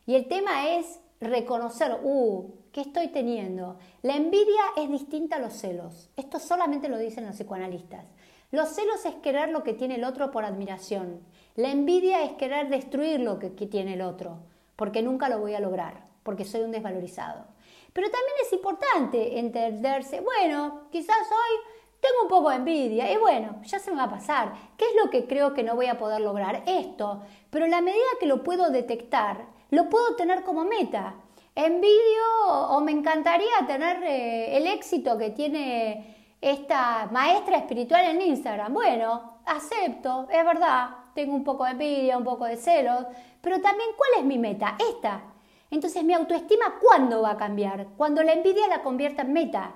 y 0.05 0.17
el 0.17 0.27
tema 0.27 0.71
es 0.71 0.99
reconocer, 1.21 1.97
uh, 2.03 2.55
¿qué 2.73 2.81
estoy 2.81 3.09
teniendo? 3.09 3.79
La 4.03 4.17
envidia 4.17 4.63
es 4.77 4.91
distinta 4.91 5.37
a 5.37 5.39
los 5.39 5.53
celos. 5.53 6.11
Esto 6.17 6.41
solamente 6.41 6.89
lo 6.89 6.99
dicen 6.99 7.25
los 7.25 7.37
psicoanalistas. 7.37 8.05
Los 8.51 8.71
celos 8.71 9.07
es 9.07 9.15
querer 9.15 9.51
lo 9.51 9.63
que 9.63 9.73
tiene 9.73 9.95
el 9.95 10.05
otro 10.05 10.33
por 10.33 10.45
admiración. 10.45 11.21
La 11.55 11.71
envidia 11.71 12.25
es 12.25 12.33
querer 12.33 12.69
destruir 12.69 13.21
lo 13.21 13.39
que, 13.39 13.55
que 13.55 13.67
tiene 13.67 13.95
el 13.95 14.03
otro, 14.03 14.41
porque 14.77 15.03
nunca 15.03 15.29
lo 15.29 15.41
voy 15.41 15.55
a 15.55 15.61
lograr, 15.61 16.05
porque 16.23 16.45
soy 16.45 16.63
un 16.63 16.71
desvalorizado. 16.71 17.45
Pero 17.93 18.11
también 18.11 18.37
es 18.43 18.53
importante 18.53 19.39
entenderse, 19.39 20.21
bueno, 20.21 20.83
quizás 20.91 21.17
hoy 21.31 21.75
tengo 22.01 22.23
un 22.25 22.29
poco 22.29 22.51
de 22.51 22.57
envidia 22.57 23.11
y 23.11 23.17
bueno, 23.17 23.63
ya 23.65 23.79
se 23.79 23.91
me 23.91 23.97
va 23.97 24.05
a 24.05 24.11
pasar. 24.11 24.53
¿Qué 24.77 24.85
es 24.85 25.03
lo 25.03 25.11
que 25.11 25.27
creo 25.27 25.55
que 25.55 25.63
no 25.63 25.75
voy 25.75 25.87
a 25.87 25.99
poder 25.99 26.21
lograr? 26.21 26.63
Esto. 26.67 27.23
Pero 27.51 27.67
la 27.67 27.81
medida 27.81 28.05
que 28.21 28.27
lo 28.27 28.43
puedo 28.43 28.71
detectar, 28.71 29.47
lo 29.71 29.89
puedo 29.89 30.15
tener 30.15 30.45
como 30.45 30.65
meta. 30.65 31.15
Envidio 31.55 32.49
o 32.69 32.81
me 32.83 32.93
encantaría 32.93 33.67
tener 33.67 34.03
eh, 34.05 34.57
el 34.59 34.67
éxito 34.67 35.17
que 35.17 35.31
tiene 35.31 36.35
esta 36.41 37.09
maestra 37.11 37.57
espiritual 37.57 38.05
en 38.05 38.21
Instagram. 38.21 38.75
Bueno, 38.75 39.39
acepto, 39.47 40.29
es 40.31 40.45
verdad, 40.45 40.91
tengo 41.17 41.35
un 41.35 41.43
poco 41.43 41.65
de 41.65 41.73
envidia, 41.73 42.17
un 42.17 42.23
poco 42.23 42.45
de 42.45 42.57
celos, 42.57 43.07
pero 43.41 43.61
también 43.61 43.91
¿cuál 43.97 44.11
es 44.21 44.25
mi 44.25 44.39
meta? 44.39 44.77
Esta. 44.79 45.23
Entonces 45.71 46.05
mi 46.05 46.13
autoestima, 46.13 46.79
¿cuándo 46.81 47.23
va 47.23 47.33
a 47.33 47.37
cambiar? 47.37 47.89
Cuando 47.97 48.23
la 48.23 48.35
envidia 48.35 48.69
la 48.69 48.85
convierta 48.85 49.23
en 49.23 49.33
meta. 49.33 49.75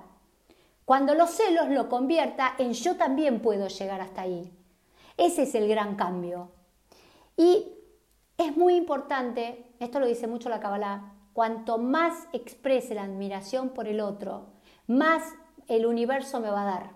Cuando 0.84 1.14
los 1.14 1.30
celos 1.30 1.68
lo 1.68 1.88
convierta 1.88 2.54
en 2.58 2.72
yo 2.74 2.96
también 2.96 3.40
puedo 3.40 3.66
llegar 3.66 4.00
hasta 4.00 4.22
ahí. 4.22 4.52
Ese 5.16 5.42
es 5.42 5.54
el 5.56 5.68
gran 5.68 5.96
cambio. 5.96 6.52
Y 7.36 7.74
es 8.38 8.56
muy 8.56 8.74
importante, 8.74 9.66
esto 9.80 9.98
lo 9.98 10.06
dice 10.06 10.26
mucho 10.26 10.48
la 10.48 10.60
Kabbalah, 10.60 11.14
cuanto 11.32 11.78
más 11.78 12.28
exprese 12.32 12.94
la 12.94 13.04
admiración 13.04 13.70
por 13.70 13.88
el 13.88 14.00
otro, 14.00 14.46
más 14.86 15.22
el 15.68 15.86
universo 15.86 16.40
me 16.40 16.50
va 16.50 16.62
a 16.62 16.72
dar, 16.72 16.90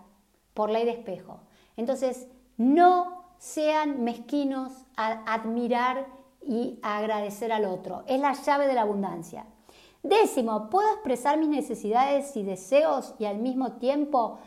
por 0.52 0.70
ley 0.70 0.84
de 0.84 0.90
espejo. 0.90 1.40
Entonces, 1.76 2.28
no 2.56 3.23
sean 3.44 4.02
mezquinos 4.04 4.72
a 4.96 5.22
admirar 5.30 6.06
y 6.40 6.78
agradecer 6.82 7.52
al 7.52 7.66
otro. 7.66 8.02
Es 8.06 8.18
la 8.18 8.32
llave 8.32 8.66
de 8.66 8.72
la 8.72 8.80
abundancia. 8.80 9.44
Décimo, 10.02 10.70
puedo 10.70 10.90
expresar 10.94 11.36
mis 11.36 11.50
necesidades 11.50 12.34
y 12.38 12.42
deseos 12.42 13.14
y 13.18 13.26
al 13.26 13.36
mismo 13.36 13.72
tiempo 13.72 14.38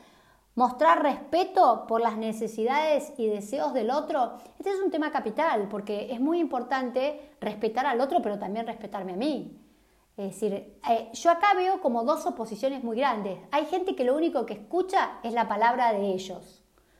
mostrar 0.55 1.03
respeto 1.03 1.85
por 1.87 2.01
las 2.01 2.17
necesidades 2.17 3.13
y 3.17 3.27
deseos 3.27 3.71
del 3.75 3.91
otro. 3.91 4.37
Este 4.57 4.71
es 4.71 4.79
un 4.79 4.89
tema 4.89 5.11
capital 5.11 5.67
porque 5.69 6.11
es 6.11 6.19
muy 6.19 6.39
importante 6.39 7.35
respetar 7.39 7.85
al 7.85 8.01
otro, 8.01 8.23
pero 8.23 8.39
también 8.39 8.65
respetarme 8.65 9.13
a 9.13 9.17
mí. 9.17 9.61
Es 10.17 10.31
decir, 10.31 10.79
eh, 10.89 11.09
yo 11.13 11.29
acá 11.29 11.53
veo 11.55 11.81
como 11.81 12.03
dos 12.03 12.25
oposiciones 12.25 12.83
muy 12.83 12.97
grandes. 12.97 13.37
Hay 13.51 13.65
gente 13.67 13.95
que 13.95 14.05
lo 14.05 14.15
único 14.15 14.47
que 14.47 14.55
escucha 14.55 15.19
es 15.21 15.33
la 15.33 15.47
palabra 15.47 15.93
de 15.93 16.13
ellos. 16.13 16.56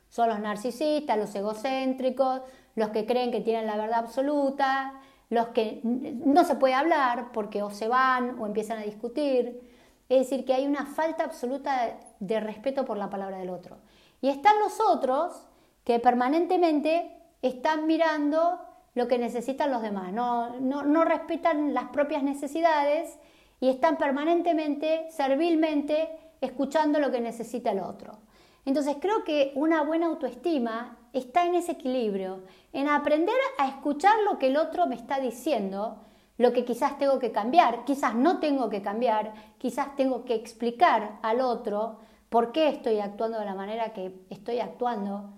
Son 0.10 0.30
los 0.30 0.40
narcisistas, 0.40 1.18
los 1.18 1.34
egocéntricos, 1.36 2.42
los 2.76 2.90
que 2.90 3.06
creen 3.06 3.32
que 3.32 3.42
tienen 3.42 3.68
la 3.68 3.78
verdad 3.78 4.00
absoluta, 4.00 5.02
los 5.30 5.48
que 5.48 5.82
no 5.84 6.44
se 6.44 6.56
puede 6.56 6.74
hablar 6.74 7.32
porque 7.34 7.62
o 7.64 7.70
se 7.70 7.88
van 7.88 8.40
o 8.40 8.46
empiezan 8.46 8.80
a 8.80 8.84
discutir. 8.84 9.62
Es 10.10 10.20
decir, 10.20 10.46
que 10.46 10.54
hay 10.54 10.66
una 10.66 10.86
falta 10.86 11.24
absoluta 11.24 11.98
de 12.20 12.40
respeto 12.40 12.86
por 12.86 12.98
la 12.98 13.10
palabra 13.10 13.38
del 13.38 13.50
otro. 13.50 13.78
Y 14.22 14.30
están 14.30 14.58
los 14.60 14.80
otros 14.80 15.48
que 15.84 16.00
permanentemente 16.00 17.12
están 17.42 17.88
mirando 17.88 18.60
lo 18.98 19.08
que 19.08 19.20
necesitan 19.20 19.70
los 19.70 19.84
demás, 19.84 20.12
no, 20.12 20.60
no, 20.60 21.06
respetan 21.06 21.76
las 21.76 21.90
propias 21.90 22.24
necesidades 22.24 23.20
y 23.60 23.70
están 23.70 23.98
permanentemente, 23.98 25.08
servilmente, 25.12 26.10
escuchando 26.42 27.00
lo 27.00 27.12
que 27.12 27.22
necesita 27.22 27.72
el 27.72 27.80
otro. 27.80 28.18
Entonces 28.68 28.98
creo 29.02 29.24
que 29.24 29.52
una 29.56 29.82
buena 29.82 30.06
autoestima 30.06 31.00
está 31.14 31.48
en 31.48 31.56
ese 31.56 31.72
equilibrio, 31.72 32.44
en 32.72 32.88
aprender 32.88 33.36
a 33.58 33.68
escuchar 33.68 34.14
lo 34.30 34.38
que 34.38 34.48
el 34.48 34.58
otro 34.58 34.86
me 34.86 34.94
está 34.94 35.20
diciendo, 35.20 36.04
lo 36.38 36.54
que 36.54 36.66
quizás 36.66 37.00
tengo 37.00 37.18
que 37.18 37.32
cambiar, 37.32 37.84
quizás 37.86 38.14
no 38.14 38.40
tengo 38.40 38.70
que 38.70 38.84
cambiar, 38.84 39.34
quizás 39.58 39.96
tengo 39.96 40.24
que 40.24 40.36
explicar 40.36 41.18
al 41.24 41.42
otro 41.42 41.98
por 42.30 42.52
qué 42.52 42.70
estoy 42.70 43.00
actuando 43.00 43.40
de 43.40 43.46
la 43.46 43.56
manera 43.56 43.94
que 43.94 44.14
estoy 44.30 44.60
actuando 44.60 45.34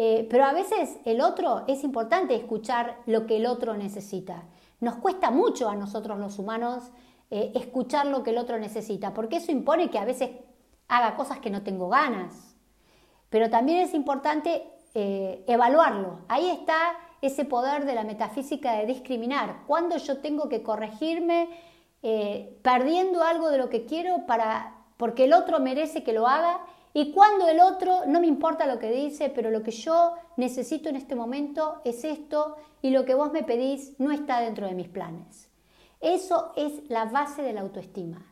eh, 0.00 0.28
pero 0.30 0.44
a 0.44 0.52
veces 0.52 1.00
el 1.04 1.20
otro 1.20 1.64
es 1.66 1.82
importante 1.82 2.36
escuchar 2.36 2.98
lo 3.06 3.26
que 3.26 3.38
el 3.38 3.46
otro 3.46 3.76
necesita. 3.76 4.44
Nos 4.78 4.94
cuesta 4.94 5.32
mucho 5.32 5.68
a 5.68 5.74
nosotros 5.74 6.20
los 6.20 6.38
humanos 6.38 6.84
eh, 7.32 7.50
escuchar 7.56 8.06
lo 8.06 8.22
que 8.22 8.30
el 8.30 8.38
otro 8.38 8.60
necesita, 8.60 9.12
porque 9.12 9.38
eso 9.38 9.50
impone 9.50 9.90
que 9.90 9.98
a 9.98 10.04
veces 10.04 10.30
haga 10.86 11.16
cosas 11.16 11.40
que 11.40 11.50
no 11.50 11.62
tengo 11.62 11.88
ganas. 11.88 12.47
Pero 13.30 13.50
también 13.50 13.80
es 13.80 13.94
importante 13.94 14.64
eh, 14.94 15.44
evaluarlo. 15.46 16.20
Ahí 16.28 16.48
está 16.48 16.96
ese 17.20 17.44
poder 17.44 17.84
de 17.84 17.94
la 17.94 18.04
metafísica 18.04 18.72
de 18.74 18.86
discriminar. 18.86 19.64
Cuando 19.66 19.96
yo 19.96 20.18
tengo 20.18 20.48
que 20.48 20.62
corregirme 20.62 21.48
perdiendo 22.62 23.24
algo 23.24 23.50
de 23.50 23.58
lo 23.58 23.68
que 23.68 23.84
quiero 23.84 24.24
para, 24.24 24.84
porque 24.96 25.24
el 25.24 25.32
otro 25.32 25.58
merece 25.58 26.04
que 26.04 26.12
lo 26.12 26.28
haga 26.28 26.60
y 26.94 27.12
cuando 27.12 27.48
el 27.48 27.60
otro, 27.60 28.06
no 28.06 28.20
me 28.20 28.26
importa 28.26 28.66
lo 28.66 28.78
que 28.78 28.90
dice, 28.90 29.30
pero 29.30 29.50
lo 29.50 29.62
que 29.62 29.70
yo 29.70 30.14
necesito 30.36 30.88
en 30.88 30.96
este 30.96 31.14
momento 31.14 31.80
es 31.84 32.02
esto 32.04 32.56
y 32.82 32.90
lo 32.90 33.04
que 33.04 33.14
vos 33.14 33.32
me 33.32 33.42
pedís 33.42 33.98
no 34.00 34.10
está 34.10 34.40
dentro 34.40 34.66
de 34.66 34.74
mis 34.74 34.88
planes. 34.88 35.48
Eso 36.00 36.52
es 36.56 36.88
la 36.88 37.04
base 37.04 37.42
de 37.42 37.52
la 37.52 37.60
autoestima. 37.60 38.27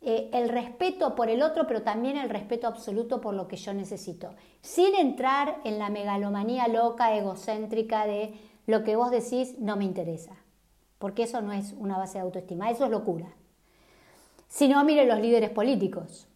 Eh, 0.00 0.30
el 0.32 0.48
respeto 0.48 1.14
por 1.14 1.28
el 1.28 1.42
otro, 1.42 1.66
pero 1.66 1.82
también 1.82 2.16
el 2.16 2.30
respeto 2.30 2.66
absoluto 2.66 3.20
por 3.20 3.34
lo 3.34 3.48
que 3.48 3.56
yo 3.56 3.74
necesito. 3.74 4.34
Sin 4.60 4.94
entrar 4.94 5.60
en 5.64 5.78
la 5.78 5.90
megalomanía 5.90 6.68
loca, 6.68 7.14
egocéntrica 7.14 8.06
de 8.06 8.38
lo 8.66 8.84
que 8.84 8.96
vos 8.96 9.10
decís 9.10 9.58
no 9.58 9.76
me 9.76 9.84
interesa. 9.84 10.36
Porque 10.98 11.24
eso 11.24 11.40
no 11.40 11.52
es 11.52 11.74
una 11.78 11.98
base 11.98 12.18
de 12.18 12.24
autoestima, 12.24 12.70
eso 12.70 12.84
es 12.84 12.90
locura. 12.90 13.26
Si 14.48 14.68
no, 14.68 14.82
miren 14.84 15.08
los 15.08 15.20
líderes 15.20 15.50
políticos 15.50 16.28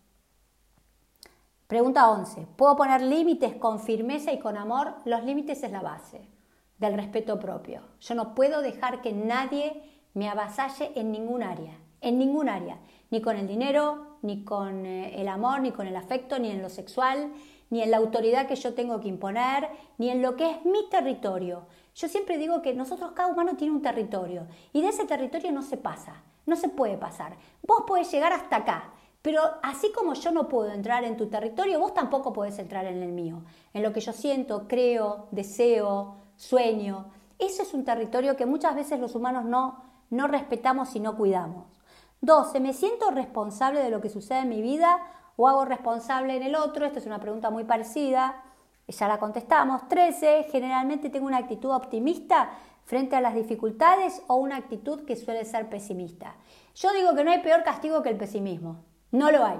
Pregunta 1.72 2.10
11. 2.10 2.48
¿Puedo 2.54 2.76
poner 2.76 3.00
límites 3.00 3.54
con 3.54 3.80
firmeza 3.80 4.30
y 4.30 4.38
con 4.38 4.58
amor? 4.58 4.92
Los 5.06 5.24
límites 5.24 5.62
es 5.62 5.72
la 5.72 5.80
base 5.80 6.20
del 6.76 6.92
respeto 6.92 7.38
propio. 7.40 7.80
Yo 7.98 8.14
no 8.14 8.34
puedo 8.34 8.60
dejar 8.60 9.00
que 9.00 9.14
nadie 9.14 9.82
me 10.12 10.28
avasalle 10.28 10.92
en 10.96 11.10
ningún 11.10 11.42
área, 11.42 11.78
en 12.02 12.18
ningún 12.18 12.48
área, 12.48 12.78
ni 13.10 13.22
con 13.22 13.36
el 13.36 13.46
dinero, 13.46 14.18
ni 14.22 14.44
con 14.44 14.84
eh, 14.84 15.20
el 15.20 15.28
amor, 15.28 15.60
ni 15.60 15.72
con 15.72 15.86
el 15.86 15.96
afecto, 15.96 16.38
ni 16.38 16.50
en 16.50 16.60
lo 16.60 16.68
sexual, 16.68 17.32
ni 17.70 17.82
en 17.82 17.90
la 17.90 17.96
autoridad 17.96 18.46
que 18.46 18.56
yo 18.56 18.74
tengo 18.74 19.00
que 19.00 19.08
imponer, 19.08 19.68
ni 19.96 20.10
en 20.10 20.20
lo 20.20 20.36
que 20.36 20.50
es 20.50 20.64
mi 20.64 20.88
territorio. 20.90 21.66
Yo 21.94 22.08
siempre 22.08 22.38
digo 22.38 22.60
que 22.60 22.74
nosotros, 22.74 23.12
cada 23.12 23.30
humano 23.30 23.56
tiene 23.56 23.74
un 23.74 23.82
territorio 23.82 24.46
y 24.72 24.82
de 24.82 24.88
ese 24.88 25.06
territorio 25.06 25.52
no 25.52 25.62
se 25.62 25.76
pasa, 25.76 26.22
no 26.44 26.56
se 26.56 26.68
puede 26.68 26.98
pasar. 26.98 27.36
Vos 27.66 27.84
podés 27.86 28.10
llegar 28.10 28.32
hasta 28.32 28.56
acá, 28.56 28.92
pero 29.22 29.42
así 29.62 29.92
como 29.92 30.14
yo 30.14 30.32
no 30.32 30.48
puedo 30.48 30.70
entrar 30.70 31.04
en 31.04 31.16
tu 31.16 31.28
territorio, 31.28 31.78
vos 31.78 31.94
tampoco 31.94 32.32
podés 32.32 32.58
entrar 32.58 32.86
en 32.86 33.02
el 33.02 33.12
mío, 33.12 33.42
en 33.72 33.82
lo 33.82 33.92
que 33.92 34.00
yo 34.00 34.12
siento, 34.12 34.66
creo, 34.68 35.28
deseo, 35.30 36.16
sueño. 36.36 37.06
Eso 37.38 37.62
es 37.62 37.72
un 37.72 37.84
territorio 37.84 38.36
que 38.36 38.46
muchas 38.46 38.74
veces 38.74 39.00
los 39.00 39.14
humanos 39.14 39.44
no, 39.44 39.82
no 40.10 40.26
respetamos 40.28 40.94
y 40.96 41.00
no 41.00 41.16
cuidamos. 41.16 41.81
12. 42.22 42.60
¿Me 42.60 42.72
siento 42.72 43.10
responsable 43.10 43.82
de 43.82 43.90
lo 43.90 44.00
que 44.00 44.08
sucede 44.08 44.38
en 44.40 44.48
mi 44.48 44.62
vida 44.62 45.00
o 45.36 45.48
hago 45.48 45.64
responsable 45.64 46.36
en 46.36 46.44
el 46.44 46.54
otro? 46.54 46.86
Esta 46.86 47.00
es 47.00 47.06
una 47.06 47.18
pregunta 47.18 47.50
muy 47.50 47.64
parecida, 47.64 48.44
ya 48.86 49.08
la 49.08 49.18
contestamos. 49.18 49.88
13. 49.88 50.46
Generalmente 50.50 51.10
tengo 51.10 51.26
una 51.26 51.38
actitud 51.38 51.70
optimista 51.70 52.50
frente 52.84 53.16
a 53.16 53.20
las 53.20 53.34
dificultades 53.34 54.22
o 54.28 54.36
una 54.36 54.56
actitud 54.56 55.04
que 55.04 55.16
suele 55.16 55.44
ser 55.44 55.68
pesimista. 55.68 56.36
Yo 56.76 56.92
digo 56.92 57.14
que 57.14 57.24
no 57.24 57.32
hay 57.32 57.40
peor 57.40 57.64
castigo 57.64 58.02
que 58.02 58.10
el 58.10 58.16
pesimismo. 58.16 58.76
No 59.10 59.32
lo 59.32 59.44
hay. 59.44 59.58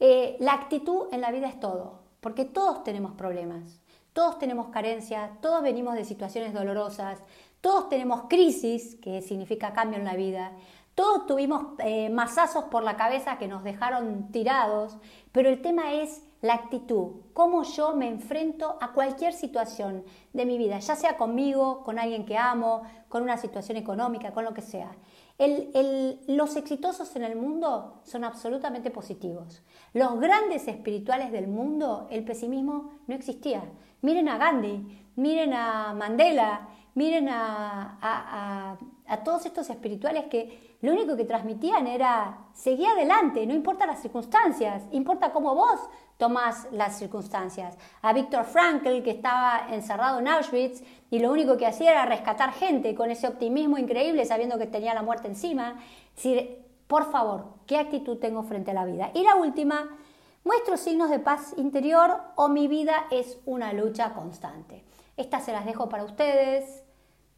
Eh, 0.00 0.36
la 0.40 0.54
actitud 0.54 1.06
en 1.12 1.20
la 1.20 1.30
vida 1.30 1.46
es 1.46 1.60
todo, 1.60 2.00
porque 2.20 2.44
todos 2.44 2.82
tenemos 2.82 3.12
problemas, 3.12 3.80
todos 4.14 4.38
tenemos 4.38 4.68
carencias, 4.68 5.30
todos 5.40 5.62
venimos 5.62 5.94
de 5.94 6.04
situaciones 6.04 6.54
dolorosas, 6.54 7.22
todos 7.60 7.88
tenemos 7.88 8.22
crisis, 8.28 8.96
que 8.96 9.20
significa 9.20 9.74
cambio 9.74 9.98
en 9.98 10.06
la 10.06 10.14
vida, 10.14 10.52
todos 11.00 11.24
tuvimos 11.24 11.64
eh, 11.78 12.10
masazos 12.10 12.64
por 12.64 12.82
la 12.82 12.98
cabeza 12.98 13.38
que 13.38 13.48
nos 13.48 13.64
dejaron 13.64 14.30
tirados, 14.32 14.98
pero 15.32 15.48
el 15.48 15.62
tema 15.62 15.94
es 15.94 16.22
la 16.42 16.52
actitud, 16.52 17.22
cómo 17.32 17.62
yo 17.62 17.96
me 17.96 18.06
enfrento 18.06 18.76
a 18.82 18.92
cualquier 18.92 19.32
situación 19.32 20.04
de 20.34 20.44
mi 20.44 20.58
vida, 20.58 20.78
ya 20.78 20.96
sea 20.96 21.16
conmigo, 21.16 21.84
con 21.84 21.98
alguien 21.98 22.26
que 22.26 22.36
amo, 22.36 22.82
con 23.08 23.22
una 23.22 23.38
situación 23.38 23.78
económica, 23.78 24.32
con 24.32 24.44
lo 24.44 24.52
que 24.52 24.60
sea 24.60 24.90
los 26.26 26.56
exitosos 26.56 27.16
en 27.16 27.24
el 27.24 27.34
mundo 27.34 28.00
son 28.04 28.24
absolutamente 28.24 28.90
positivos. 28.90 29.62
Los 29.94 30.20
grandes 30.20 30.68
espirituales 30.68 31.32
del 31.32 31.48
mundo, 31.48 32.08
el 32.10 32.24
pesimismo 32.24 32.90
no 33.06 33.14
existía. 33.14 33.62
Miren 34.02 34.28
a 34.28 34.36
Gandhi, 34.36 35.06
miren 35.16 35.54
a 35.54 35.94
Mandela, 35.94 36.68
miren 36.94 37.28
a, 37.30 38.76
todos 39.18 39.44
estos 39.46 39.68
espirituales 39.70 40.24
que 40.26 40.76
lo 40.82 40.92
único 40.92 41.16
que 41.16 41.24
transmitían 41.24 41.86
era 41.86 42.38
seguir 42.54 42.86
adelante, 42.86 43.44
no 43.46 43.54
importa 43.54 43.86
las 43.86 44.00
circunstancias, 44.00 44.84
importa 44.92 45.32
cómo 45.32 45.54
vos 45.54 45.80
tomás 46.16 46.68
las 46.70 46.98
circunstancias. 46.98 47.76
A 48.02 48.12
Víctor 48.12 48.44
Frankl, 48.44 49.02
que 49.02 49.10
estaba 49.10 49.66
encerrado 49.70 50.20
en 50.20 50.28
Auschwitz 50.28 50.82
y 51.10 51.18
lo 51.18 51.32
único 51.32 51.56
que 51.56 51.66
hacía 51.66 51.90
era 51.90 52.06
rescatar 52.06 52.52
gente 52.52 52.94
con 52.94 53.10
ese 53.10 53.26
optimismo 53.26 53.78
increíble, 53.78 54.24
sabiendo 54.24 54.58
que 54.58 54.66
tenía 54.66 54.94
la 54.94 55.02
muerte 55.02 55.28
encima. 55.28 55.80
decir, 56.14 56.64
por 56.86 57.10
favor, 57.10 57.54
¿qué 57.66 57.78
actitud 57.78 58.18
tengo 58.18 58.42
frente 58.42 58.72
a 58.72 58.74
la 58.74 58.84
vida? 58.84 59.10
Y 59.14 59.22
la 59.22 59.36
última, 59.36 59.96
¿muestro 60.44 60.76
signos 60.76 61.08
de 61.10 61.20
paz 61.20 61.54
interior 61.56 62.20
o 62.36 62.48
mi 62.48 62.68
vida 62.68 63.06
es 63.10 63.38
una 63.46 63.72
lucha 63.72 64.12
constante? 64.12 64.84
Estas 65.16 65.44
se 65.44 65.52
las 65.52 65.66
dejo 65.66 65.88
para 65.88 66.04
ustedes. 66.04 66.82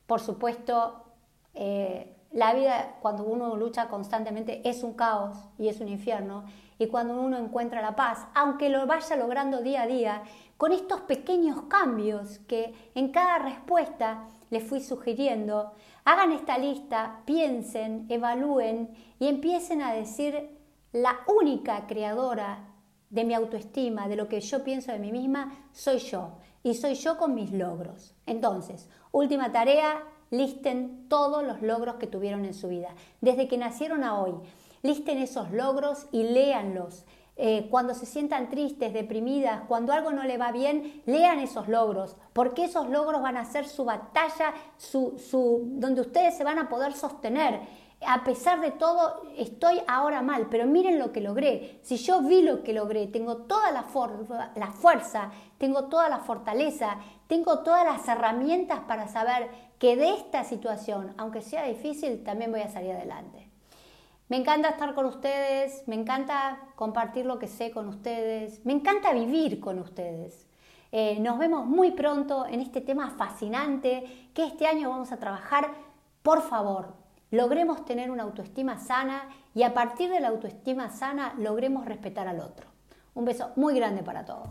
Por 0.07 0.21
supuesto, 0.21 1.05
eh, 1.55 2.17
la 2.33 2.55
vida 2.55 2.97
cuando 3.01 3.25
uno 3.25 3.57
lucha 3.57 3.89
constantemente 3.89 4.67
es 4.69 4.83
un 4.83 4.95
caos 4.95 5.37
y 5.59 5.69
es 5.69 5.81
un 5.81 5.89
infierno. 5.89 6.45
Y 6.79 6.87
cuando 6.87 7.21
uno 7.21 7.37
encuentra 7.37 7.83
la 7.83 7.95
paz, 7.95 8.27
aunque 8.35 8.69
lo 8.69 8.87
vaya 8.87 9.17
logrando 9.17 9.61
día 9.61 9.83
a 9.83 9.87
día, 9.87 10.23
con 10.57 10.73
estos 10.73 11.03
pequeños 11.03 11.63
cambios 11.63 12.39
que 12.41 12.75
en 12.95 13.11
cada 13.13 13.39
respuesta 13.39 14.29
les 14.51 14.63
fui 14.63 14.81
sugiriendo, 14.81 15.73
hagan 16.05 16.33
esta 16.33 16.59
lista, 16.59 17.21
piensen, 17.25 18.07
evalúen 18.09 18.91
y 19.19 19.29
empiecen 19.29 19.83
a 19.83 19.93
decir 19.93 20.59
la 20.93 21.21
única 21.27 21.87
creadora 21.87 22.69
de 23.11 23.25
mi 23.25 23.35
autoestima, 23.35 24.09
de 24.09 24.17
lo 24.17 24.29
que 24.29 24.41
yo 24.41 24.65
pienso 24.65 24.91
de 24.91 24.99
mí 24.99 25.13
misma, 25.13 25.67
soy 25.73 25.99
yo. 25.99 26.39
Y 26.63 26.75
soy 26.75 26.95
yo 26.95 27.19
con 27.19 27.35
mis 27.35 27.53
logros. 27.53 28.15
Entonces, 28.25 28.89
última 29.11 29.53
tarea, 29.53 30.03
listen 30.33 31.07
todos 31.09 31.45
los 31.45 31.63
logros 31.63 31.97
que 31.97 32.09
tuvieron 32.09 32.45
en 32.45 32.55
su 32.55 32.67
vida, 32.69 32.89
desde 33.21 33.47
que 33.47 33.59
nacieron 33.59 34.03
a 34.03 34.21
hoy. 34.21 34.33
Listen 34.83 35.19
esos 35.19 35.53
logros 35.53 36.07
y 36.11 36.25
léanlos. 36.25 37.05
Eh, 37.37 37.69
cuando 37.71 37.95
se 37.95 38.05
sientan 38.05 38.51
tristes, 38.51 38.93
deprimidas, 38.93 39.63
cuando 39.67 39.93
algo 39.93 40.11
no 40.11 40.25
le 40.25 40.39
va 40.39 40.53
bien, 40.53 41.03
lean 41.07 41.39
esos 41.39 41.69
logros, 41.69 42.17
porque 42.33 42.65
esos 42.65 42.91
logros 42.91 43.23
van 43.23 43.37
a 43.37 43.45
ser 43.45 43.67
su 43.67 43.85
batalla, 43.85 44.53
su, 44.77 45.19
su, 45.19 45.63
donde 45.65 46.03
ustedes 46.03 46.37
se 46.37 46.45
van 46.45 46.59
a 46.59 46.69
poder 46.69 46.93
sostener. 46.93 47.61
A 48.07 48.25
pesar 48.25 48.61
de 48.61 48.73
todo, 48.73 49.23
estoy 49.37 49.81
ahora 49.87 50.23
mal, 50.23 50.49
pero 50.51 50.67
miren 50.67 50.99
lo 50.99 51.13
que 51.13 51.21
logré. 51.21 51.79
Si 51.83 51.97
yo 51.97 52.21
vi 52.21 52.43
lo 52.43 52.63
que 52.63 52.73
logré, 52.73 53.07
tengo 53.07 53.39
toda 53.39 53.71
la, 53.71 53.87
la 54.57 54.73
fuerza, 54.73 55.31
tengo 55.57 55.85
toda 55.85 56.09
la 56.09 56.19
fortaleza, 56.19 56.99
tengo 57.27 57.61
todas 57.61 57.85
las 57.85 58.07
herramientas 58.09 58.81
para 58.81 59.09
saber 59.09 59.49
que 59.79 59.97
de 59.97 60.15
esta 60.15 60.45
situación, 60.45 61.15
aunque 61.17 61.43
sea 61.43 61.65
difícil, 61.65 62.23
también 62.23 62.53
voy 62.53 62.61
a 62.61 62.69
salir 62.69 62.93
adelante. 62.93 63.49
Me 64.29 64.39
encanta 64.39 64.71
estar 64.71 64.95
con 64.95 65.05
ustedes, 65.07 65.87
me 65.87 65.95
encanta 65.95 66.59
compartir 66.77 67.27
lo 67.27 67.39
que 67.39 67.49
sé 67.49 67.71
con 67.71 67.89
ustedes, 67.89 68.65
me 68.65 68.73
encanta 68.73 69.13
vivir 69.13 69.61
con 69.61 69.79
ustedes. 69.79 70.47
Eh, 70.91 71.19
nos 71.21 71.39
vemos 71.39 71.67
muy 71.67 71.91
pronto 71.91 72.47
en 72.47 72.61
este 72.61 72.81
tema 72.81 73.11
fascinante 73.11 74.31
que 74.35 74.45
este 74.45 74.67
año 74.67 74.91
vamos 74.91 75.11
a 75.11 75.19
trabajar. 75.19 75.71
Por 76.23 76.43
favor, 76.43 76.95
logremos 77.31 77.85
tener 77.85 78.11
una 78.11 78.23
autoestima 78.23 78.79
sana 78.79 79.29
y 79.55 79.65
a 79.65 79.75
partir 79.75 80.11
de 80.11 80.21
la 80.21 80.29
autoestima 80.29 80.91
sana 80.91 81.35
logremos 81.39 81.85
respetar 81.85 82.29
al 82.29 82.41
otro. 82.41 82.69
Un 83.15 83.25
beso 83.25 83.51
muy 83.57 83.75
grande 83.75 84.03
para 84.03 84.25
todos. 84.25 84.49